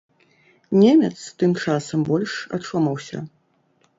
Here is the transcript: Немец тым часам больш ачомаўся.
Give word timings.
Немец 0.83 1.19
тым 1.43 1.51
часам 1.65 1.99
больш 2.09 2.33
ачомаўся. 2.59 3.17